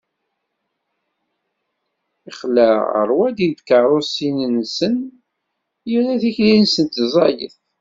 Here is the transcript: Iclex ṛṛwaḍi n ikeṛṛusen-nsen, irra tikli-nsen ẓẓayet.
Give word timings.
Iclex 2.29 2.89
ṛṛwaḍi 3.01 3.47
n 3.49 3.53
ikeṛṛusen-nsen, 3.55 4.95
irra 5.93 6.13
tikli-nsen 6.21 6.87
ẓẓayet. 7.05 7.55